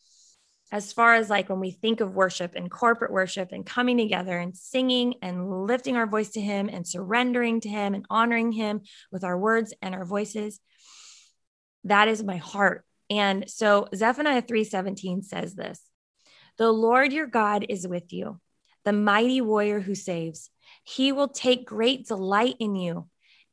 as 0.72 0.92
far 0.92 1.14
as 1.14 1.30
like 1.30 1.48
when 1.48 1.60
we 1.60 1.70
think 1.70 2.00
of 2.00 2.14
worship 2.14 2.52
and 2.56 2.70
corporate 2.70 3.12
worship 3.12 3.50
and 3.52 3.64
coming 3.64 3.96
together 3.96 4.38
and 4.38 4.56
singing 4.56 5.14
and 5.22 5.48
lifting 5.66 5.96
our 5.96 6.06
voice 6.06 6.30
to 6.30 6.40
him 6.40 6.68
and 6.72 6.86
surrendering 6.86 7.60
to 7.60 7.68
him 7.68 7.94
and 7.94 8.04
honoring 8.10 8.52
him 8.52 8.80
with 9.12 9.22
our 9.22 9.38
words 9.38 9.72
and 9.80 9.94
our 9.94 10.04
voices 10.04 10.60
that 11.86 12.08
is 12.08 12.22
my 12.22 12.36
heart. 12.36 12.84
And 13.08 13.48
so 13.48 13.88
zephaniah 13.94 14.42
3:17 14.42 15.24
says 15.24 15.54
this 15.54 15.80
the 16.58 16.70
lord 16.70 17.12
your 17.12 17.26
god 17.26 17.66
is 17.68 17.86
with 17.86 18.12
you 18.12 18.40
the 18.84 18.92
mighty 18.92 19.40
warrior 19.40 19.80
who 19.80 19.96
saves. 19.96 20.48
He 20.84 21.10
will 21.10 21.26
take 21.28 21.66
great 21.66 22.06
delight 22.06 22.54
in 22.60 22.76
you. 22.76 23.08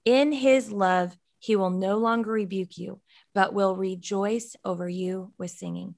In 0.05 0.31
his 0.31 0.71
love 0.71 1.17
he 1.39 1.55
will 1.55 1.71
no 1.71 1.97
longer 1.97 2.31
rebuke 2.31 2.77
you 2.77 3.01
but 3.33 3.53
will 3.53 3.75
rejoice 3.75 4.55
over 4.63 4.87
you 4.87 5.33
with 5.37 5.51
singing 5.51 5.95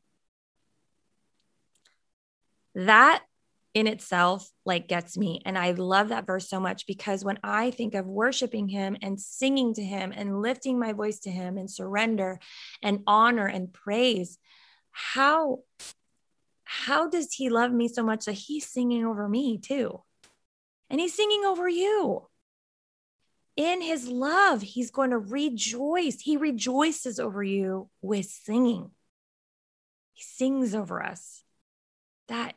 that 2.75 3.24
in 3.74 3.88
itself 3.88 4.50
like 4.65 4.88
gets 4.88 5.17
me. 5.17 5.41
And 5.46 5.58
i 5.58 5.72
love 5.72 6.10
that 6.10 6.25
verse 6.25 6.48
so 6.48 6.60
much 6.60 6.88
because 6.88 7.25
when 7.25 7.39
i 7.44 7.72
think 7.72 7.94
of 7.94 8.05
worshiping 8.05 8.70
him 8.70 8.96
and 9.01 9.20
singing 9.20 9.74
to 9.74 9.84
him 9.84 10.13
and 10.15 10.41
lifting 10.41 10.79
my 10.79 10.94
voice 10.94 11.20
to 11.22 11.32
him 11.32 11.58
and 11.58 11.70
surrender 11.70 12.39
and 12.82 13.01
honor 13.08 13.48
and 13.48 13.74
praise 13.74 14.38
how 14.91 15.60
how 16.63 17.08
does 17.08 17.34
he 17.34 17.50
love 17.50 17.72
me 17.72 17.88
so 17.88 18.03
much 18.03 18.25
that 18.25 18.34
he's 18.34 18.67
singing 18.67 19.05
over 19.05 19.29
me 19.29 19.58
too? 19.58 20.01
And 20.89 21.00
he's 21.00 21.13
singing 21.13 21.46
over 21.46 21.70
you. 21.70 22.27
In 23.55 23.82
his 23.82 24.08
love 24.08 24.62
he's 24.62 24.91
going 24.91 25.12
to 25.12 25.17
rejoice. 25.17 26.20
He 26.20 26.38
rejoices 26.38 27.20
over 27.20 27.44
you 27.44 27.89
with 28.01 28.25
singing. 28.25 28.91
He 30.13 30.24
sings 30.24 30.74
over 30.74 31.03
us. 31.03 31.44
That 32.27 32.55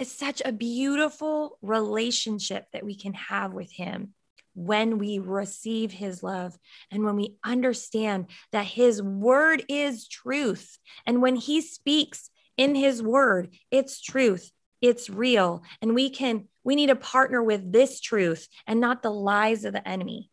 it's 0.00 0.10
such 0.10 0.40
a 0.42 0.50
beautiful 0.50 1.58
relationship 1.60 2.64
that 2.72 2.82
we 2.82 2.96
can 2.96 3.12
have 3.12 3.52
with 3.52 3.70
Him 3.70 4.14
when 4.54 4.96
we 4.96 5.18
receive 5.18 5.92
His 5.92 6.22
love 6.22 6.58
and 6.90 7.04
when 7.04 7.16
we 7.16 7.34
understand 7.44 8.28
that 8.50 8.64
His 8.64 9.02
word 9.02 9.62
is 9.68 10.08
truth. 10.08 10.78
And 11.04 11.20
when 11.20 11.36
He 11.36 11.60
speaks 11.60 12.30
in 12.56 12.74
His 12.74 13.02
word, 13.02 13.50
it's 13.70 14.00
truth, 14.00 14.50
it's 14.80 15.10
real. 15.10 15.62
And 15.82 15.94
we 15.94 16.08
can, 16.08 16.48
we 16.64 16.76
need 16.76 16.86
to 16.86 16.96
partner 16.96 17.42
with 17.42 17.70
this 17.70 18.00
truth 18.00 18.48
and 18.66 18.80
not 18.80 19.02
the 19.02 19.12
lies 19.12 19.66
of 19.66 19.74
the 19.74 19.86
enemy. 19.86 20.30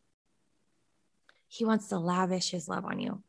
He 1.49 1.65
wants 1.65 1.89
to 1.89 1.99
lavish 1.99 2.51
His 2.51 2.69
love 2.69 2.85
on 2.85 3.01
you. 3.01 3.21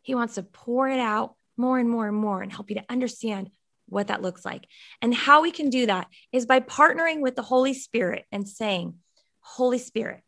He 0.00 0.16
wants 0.16 0.34
to 0.34 0.42
pour 0.42 0.88
it 0.88 0.98
out 0.98 1.36
more 1.56 1.78
and 1.78 1.88
more 1.88 2.08
and 2.08 2.16
more 2.16 2.42
and 2.42 2.52
help 2.52 2.70
you 2.70 2.76
to 2.76 2.84
understand 2.88 3.50
what 3.92 4.08
that 4.08 4.22
looks 4.22 4.44
like. 4.44 4.66
And 5.00 5.14
how 5.14 5.42
we 5.42 5.50
can 5.50 5.70
do 5.70 5.86
that 5.86 6.08
is 6.32 6.46
by 6.46 6.60
partnering 6.60 7.20
with 7.20 7.36
the 7.36 7.42
Holy 7.42 7.74
Spirit 7.74 8.24
and 8.32 8.48
saying, 8.48 8.94
Holy 9.40 9.78
Spirit, 9.78 10.22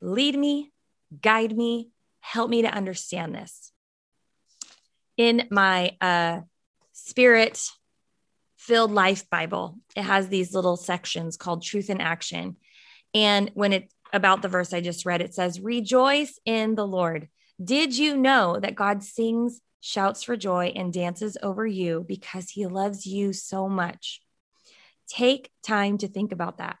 lead 0.00 0.36
me, 0.36 0.72
guide 1.20 1.56
me, 1.56 1.90
help 2.20 2.50
me 2.50 2.62
to 2.62 2.68
understand 2.68 3.34
this. 3.34 3.72
In 5.16 5.48
my 5.50 5.96
uh, 6.00 6.40
spirit 6.92 7.62
filled 8.56 8.92
life 8.92 9.28
Bible, 9.30 9.78
it 9.96 10.02
has 10.02 10.28
these 10.28 10.54
little 10.54 10.76
sections 10.76 11.36
called 11.36 11.62
Truth 11.62 11.90
in 11.90 12.00
Action. 12.00 12.56
And 13.14 13.50
when 13.54 13.72
it 13.72 13.92
about 14.12 14.42
the 14.42 14.48
verse 14.48 14.72
I 14.72 14.80
just 14.80 15.06
read, 15.06 15.20
it 15.20 15.34
says, 15.34 15.60
Rejoice 15.60 16.38
in 16.44 16.74
the 16.74 16.86
Lord. 16.86 17.28
Did 17.62 17.96
you 17.96 18.16
know 18.16 18.58
that 18.60 18.74
God 18.74 19.02
sings 19.02 19.60
shouts 19.80 20.22
for 20.22 20.36
joy, 20.36 20.72
and 20.76 20.92
dances 20.92 21.36
over 21.42 21.66
you 21.66 22.04
because 22.06 22.50
he 22.50 22.66
loves 22.66 23.06
you 23.06 23.32
so 23.32 23.68
much. 23.68 24.20
Take 25.08 25.50
time 25.62 25.98
to 25.98 26.08
think 26.08 26.32
about 26.32 26.58
that. 26.58 26.76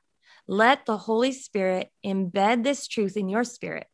Let 0.46 0.86
the 0.86 0.96
Holy 0.96 1.32
Spirit 1.32 1.90
embed 2.04 2.64
this 2.64 2.86
truth 2.86 3.16
in 3.16 3.28
your 3.28 3.44
spirit. 3.44 3.86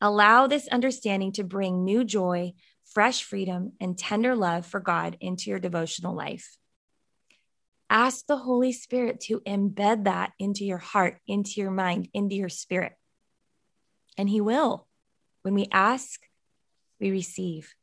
Allow 0.00 0.46
this 0.46 0.68
understanding 0.68 1.32
to 1.32 1.44
bring 1.44 1.84
new 1.84 2.04
joy, 2.04 2.52
fresh 2.86 3.22
freedom, 3.22 3.72
and 3.80 3.98
tender 3.98 4.34
love 4.34 4.66
for 4.66 4.80
God 4.80 5.16
into 5.20 5.50
your 5.50 5.58
devotional 5.58 6.14
life. 6.14 6.56
Ask 7.90 8.26
the 8.26 8.36
Holy 8.36 8.72
Spirit 8.72 9.20
to 9.22 9.40
embed 9.40 10.04
that 10.04 10.32
into 10.38 10.64
your 10.64 10.78
heart, 10.78 11.18
into 11.26 11.60
your 11.60 11.70
mind, 11.70 12.08
into 12.14 12.36
your 12.36 12.48
spirit. 12.48 12.92
And 14.16 14.28
He 14.28 14.40
will. 14.40 14.86
When 15.42 15.54
we 15.54 15.66
ask, 15.72 16.20
we 17.00 17.10
receive. 17.10 17.74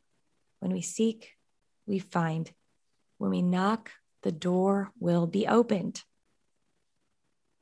When 0.60 0.72
we 0.72 0.82
seek, 0.82 1.32
we 1.86 2.00
find. 2.00 2.52
When 3.18 3.32
we 3.32 3.42
knock, 3.42 3.92
the 4.24 4.32
door 4.32 4.92
will 5.00 5.28
be 5.28 5.48
opened. 5.48 6.04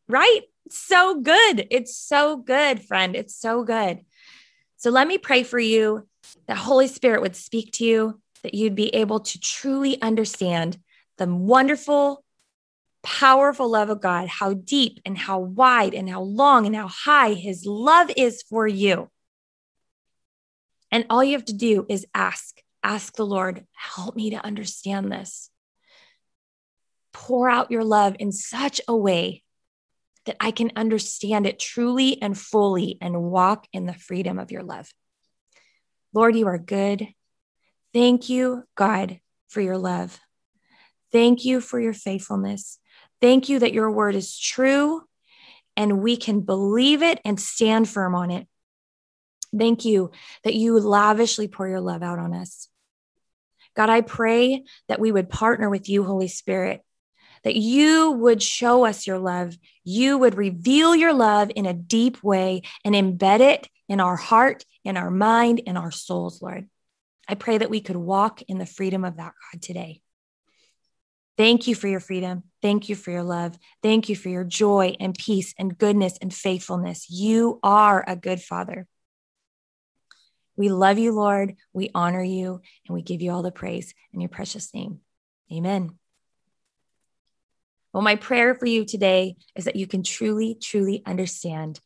Right? 0.07 0.41
So 0.69 1.21
good. 1.21 1.67
It's 1.71 1.95
so 1.95 2.37
good, 2.37 2.83
friend. 2.83 3.15
It's 3.15 3.35
so 3.35 3.63
good. 3.63 4.01
So 4.77 4.89
let 4.89 5.07
me 5.07 5.17
pray 5.17 5.43
for 5.43 5.59
you 5.59 6.07
that 6.47 6.57
Holy 6.57 6.87
Spirit 6.87 7.21
would 7.21 7.35
speak 7.35 7.71
to 7.73 7.85
you, 7.85 8.21
that 8.43 8.53
you'd 8.53 8.75
be 8.75 8.93
able 8.95 9.21
to 9.21 9.39
truly 9.39 10.01
understand 10.01 10.77
the 11.17 11.27
wonderful, 11.27 12.23
powerful 13.03 13.69
love 13.69 13.89
of 13.89 14.01
God, 14.01 14.27
how 14.27 14.53
deep 14.53 14.99
and 15.05 15.17
how 15.17 15.39
wide 15.39 15.93
and 15.93 16.09
how 16.09 16.21
long 16.21 16.65
and 16.65 16.75
how 16.75 16.87
high 16.87 17.33
his 17.33 17.65
love 17.65 18.11
is 18.17 18.41
for 18.43 18.67
you. 18.67 19.09
And 20.91 21.05
all 21.09 21.23
you 21.23 21.33
have 21.33 21.45
to 21.45 21.53
do 21.53 21.85
is 21.89 22.05
ask 22.13 22.61
ask 22.85 23.15
the 23.15 23.25
Lord, 23.25 23.65
help 23.73 24.15
me 24.15 24.29
to 24.29 24.45
understand 24.45 25.11
this. 25.11 25.49
Pour 27.13 27.49
out 27.49 27.71
your 27.71 27.83
love 27.83 28.15
in 28.19 28.31
such 28.31 28.79
a 28.87 28.95
way 28.95 29.43
that 30.25 30.37
I 30.39 30.51
can 30.51 30.71
understand 30.75 31.47
it 31.47 31.59
truly 31.59 32.21
and 32.21 32.37
fully 32.37 32.97
and 33.01 33.23
walk 33.23 33.67
in 33.73 33.87
the 33.87 33.93
freedom 33.93 34.37
of 34.37 34.51
your 34.51 34.63
love. 34.63 34.91
Lord, 36.13 36.35
you 36.35 36.47
are 36.47 36.59
good. 36.59 37.07
Thank 37.93 38.29
you, 38.29 38.63
God, 38.75 39.19
for 39.49 39.61
your 39.61 39.77
love. 39.77 40.19
Thank 41.11 41.43
you 41.43 41.61
for 41.61 41.79
your 41.79 41.93
faithfulness. 41.93 42.79
Thank 43.19 43.49
you 43.49 43.59
that 43.59 43.73
your 43.73 43.89
word 43.89 44.15
is 44.15 44.37
true 44.37 45.01
and 45.75 46.01
we 46.01 46.17
can 46.17 46.41
believe 46.41 47.01
it 47.01 47.19
and 47.25 47.39
stand 47.39 47.89
firm 47.89 48.13
on 48.13 48.31
it. 48.31 48.47
Thank 49.57 49.85
you 49.85 50.11
that 50.43 50.53
you 50.53 50.79
lavishly 50.79 51.47
pour 51.47 51.67
your 51.67 51.81
love 51.81 52.03
out 52.03 52.19
on 52.19 52.33
us. 52.33 52.67
God, 53.75 53.89
I 53.89 54.01
pray 54.01 54.63
that 54.87 54.99
we 54.99 55.11
would 55.11 55.29
partner 55.29 55.69
with 55.69 55.89
you, 55.89 56.03
Holy 56.03 56.27
Spirit, 56.27 56.81
that 57.43 57.55
you 57.55 58.11
would 58.11 58.41
show 58.41 58.85
us 58.85 59.05
your 59.05 59.19
love. 59.19 59.57
You 59.83 60.17
would 60.17 60.35
reveal 60.35 60.95
your 60.95 61.13
love 61.13 61.51
in 61.55 61.65
a 61.65 61.73
deep 61.73 62.23
way 62.23 62.63
and 62.83 62.95
embed 62.95 63.41
it 63.41 63.67
in 63.87 63.99
our 63.99 64.15
heart, 64.15 64.65
in 64.83 64.97
our 64.97 65.11
mind, 65.11 65.59
in 65.59 65.77
our 65.77 65.91
souls, 65.91 66.41
Lord. 66.41 66.67
I 67.27 67.35
pray 67.35 67.57
that 67.57 67.69
we 67.69 67.81
could 67.81 67.97
walk 67.97 68.41
in 68.43 68.57
the 68.57 68.65
freedom 68.65 69.03
of 69.03 69.17
that, 69.17 69.33
God, 69.51 69.61
today. 69.61 70.01
Thank 71.37 71.67
you 71.67 71.75
for 71.75 71.87
your 71.87 71.99
freedom. 71.99 72.43
Thank 72.61 72.87
you 72.87 72.95
for 72.95 73.11
your 73.11 73.23
love. 73.23 73.57
Thank 73.83 74.07
you 74.07 74.15
for 74.15 74.29
your 74.29 74.45
joy 74.45 74.95
and 74.99 75.13
peace 75.13 75.53
and 75.59 75.77
goodness 75.77 76.17
and 76.21 76.33
faithfulness. 76.33 77.09
You 77.09 77.59
are 77.61 78.03
a 78.07 78.15
good 78.15 78.41
father. 78.41 78.87
We 80.57 80.69
love 80.69 80.97
you, 80.97 81.11
Lord. 81.11 81.55
We 81.73 81.89
honor 81.93 82.23
you 82.23 82.61
and 82.87 82.95
we 82.95 83.01
give 83.01 83.21
you 83.21 83.31
all 83.31 83.43
the 83.43 83.51
praise 83.51 83.93
in 84.13 84.21
your 84.21 84.29
precious 84.29 84.73
name. 84.73 84.99
Amen. 85.51 85.91
Well, 87.91 88.03
my 88.03 88.15
prayer 88.15 88.55
for 88.55 88.65
you 88.65 88.85
today 88.85 89.35
is 89.55 89.65
that 89.65 89.75
you 89.75 89.87
can 89.87 90.03
truly, 90.03 90.57
truly 90.61 91.01
understand 91.05 91.79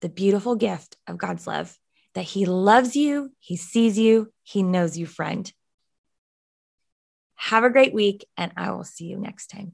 the 0.00 0.08
beautiful 0.08 0.54
gift 0.54 0.96
of 1.06 1.18
God's 1.18 1.46
love, 1.46 1.76
that 2.14 2.22
He 2.22 2.46
loves 2.46 2.96
you, 2.96 3.32
He 3.38 3.56
sees 3.56 3.98
you, 3.98 4.32
He 4.42 4.62
knows 4.62 4.96
you, 4.96 5.06
friend. 5.06 5.52
Have 7.34 7.64
a 7.64 7.70
great 7.70 7.92
week, 7.92 8.26
and 8.36 8.52
I 8.56 8.70
will 8.70 8.84
see 8.84 9.06
you 9.06 9.18
next 9.18 9.48
time. 9.48 9.72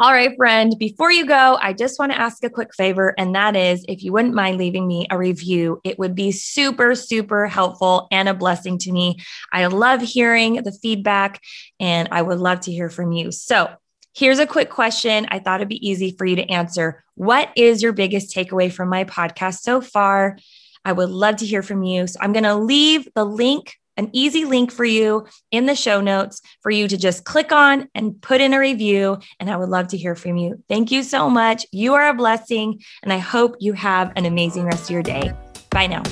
All 0.00 0.12
right, 0.12 0.36
friend, 0.36 0.74
before 0.76 1.12
you 1.12 1.24
go, 1.24 1.56
I 1.62 1.72
just 1.72 2.00
want 2.00 2.10
to 2.10 2.20
ask 2.20 2.42
a 2.42 2.50
quick 2.50 2.74
favor, 2.74 3.14
and 3.16 3.32
that 3.36 3.54
is 3.54 3.84
if 3.86 4.02
you 4.02 4.12
wouldn't 4.12 4.34
mind 4.34 4.58
leaving 4.58 4.88
me 4.88 5.06
a 5.08 5.16
review, 5.16 5.80
it 5.84 6.00
would 6.00 6.16
be 6.16 6.32
super, 6.32 6.96
super 6.96 7.46
helpful 7.46 8.08
and 8.10 8.28
a 8.28 8.34
blessing 8.34 8.76
to 8.78 8.90
me. 8.90 9.18
I 9.52 9.66
love 9.66 10.02
hearing 10.02 10.54
the 10.54 10.72
feedback, 10.72 11.40
and 11.78 12.08
I 12.10 12.22
would 12.22 12.40
love 12.40 12.58
to 12.62 12.72
hear 12.72 12.88
from 12.88 13.12
you. 13.12 13.30
So, 13.30 13.70
here's 14.16 14.40
a 14.40 14.48
quick 14.48 14.68
question 14.68 15.28
I 15.30 15.38
thought 15.38 15.60
it'd 15.60 15.68
be 15.68 15.88
easy 15.88 16.16
for 16.18 16.26
you 16.26 16.34
to 16.36 16.50
answer. 16.50 17.04
What 17.14 17.50
is 17.54 17.80
your 17.80 17.92
biggest 17.92 18.34
takeaway 18.34 18.72
from 18.72 18.88
my 18.88 19.04
podcast 19.04 19.60
so 19.60 19.80
far? 19.80 20.38
I 20.84 20.90
would 20.90 21.10
love 21.10 21.36
to 21.36 21.46
hear 21.46 21.62
from 21.62 21.84
you. 21.84 22.08
So, 22.08 22.18
I'm 22.20 22.32
going 22.32 22.42
to 22.42 22.56
leave 22.56 23.06
the 23.14 23.24
link 23.24 23.76
an 23.96 24.10
easy 24.12 24.44
link 24.44 24.70
for 24.70 24.84
you 24.84 25.26
in 25.50 25.66
the 25.66 25.74
show 25.74 26.00
notes 26.00 26.40
for 26.62 26.70
you 26.70 26.88
to 26.88 26.96
just 26.96 27.24
click 27.24 27.52
on 27.52 27.88
and 27.94 28.20
put 28.20 28.40
in 28.40 28.52
a 28.52 28.58
review. 28.58 29.18
And 29.40 29.50
I 29.50 29.56
would 29.56 29.68
love 29.68 29.88
to 29.88 29.96
hear 29.96 30.14
from 30.14 30.36
you. 30.36 30.62
Thank 30.68 30.90
you 30.90 31.02
so 31.02 31.30
much. 31.30 31.66
You 31.72 31.94
are 31.94 32.08
a 32.08 32.14
blessing. 32.14 32.82
And 33.02 33.12
I 33.12 33.18
hope 33.18 33.56
you 33.60 33.72
have 33.74 34.12
an 34.16 34.24
amazing 34.24 34.64
rest 34.64 34.84
of 34.84 34.90
your 34.90 35.02
day. 35.02 35.32
Bye 35.70 35.86
now. 35.86 36.02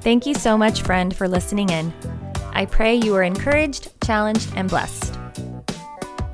Thank 0.00 0.26
you 0.26 0.34
so 0.34 0.58
much, 0.58 0.82
friend, 0.82 1.16
for 1.16 1.26
listening 1.26 1.70
in. 1.70 1.92
I 2.52 2.66
pray 2.66 2.94
you 2.94 3.14
are 3.14 3.22
encouraged, 3.22 3.88
challenged, 4.04 4.52
and 4.54 4.68
blessed. 4.68 5.18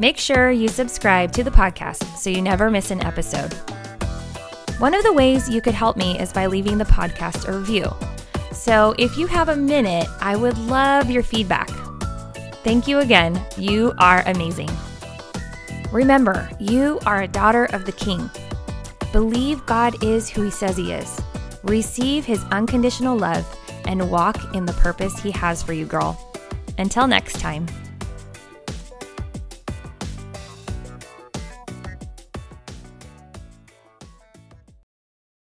Make 0.00 0.18
sure 0.18 0.50
you 0.50 0.68
subscribe 0.68 1.30
to 1.32 1.44
the 1.44 1.50
podcast 1.50 2.16
so 2.16 2.30
you 2.30 2.42
never 2.42 2.70
miss 2.70 2.90
an 2.90 3.02
episode. 3.02 3.54
One 4.80 4.94
of 4.94 5.02
the 5.02 5.12
ways 5.12 5.46
you 5.46 5.60
could 5.60 5.74
help 5.74 5.98
me 5.98 6.18
is 6.18 6.32
by 6.32 6.46
leaving 6.46 6.78
the 6.78 6.86
podcast 6.86 7.46
a 7.46 7.52
review. 7.52 7.94
So 8.50 8.94
if 8.98 9.18
you 9.18 9.26
have 9.26 9.50
a 9.50 9.56
minute, 9.56 10.08
I 10.22 10.36
would 10.36 10.56
love 10.56 11.10
your 11.10 11.22
feedback. 11.22 11.68
Thank 12.64 12.88
you 12.88 13.00
again. 13.00 13.38
You 13.58 13.92
are 13.98 14.22
amazing. 14.24 14.70
Remember, 15.92 16.48
you 16.58 16.98
are 17.04 17.20
a 17.20 17.28
daughter 17.28 17.66
of 17.74 17.84
the 17.84 17.92
King. 17.92 18.30
Believe 19.12 19.66
God 19.66 20.02
is 20.02 20.30
who 20.30 20.44
He 20.44 20.50
says 20.50 20.78
He 20.78 20.92
is. 20.92 21.20
Receive 21.62 22.24
His 22.24 22.42
unconditional 22.44 23.18
love 23.18 23.46
and 23.84 24.10
walk 24.10 24.54
in 24.54 24.64
the 24.64 24.72
purpose 24.72 25.20
He 25.20 25.30
has 25.32 25.62
for 25.62 25.74
you, 25.74 25.84
girl. 25.84 26.18
Until 26.78 27.06
next 27.06 27.38
time. 27.38 27.66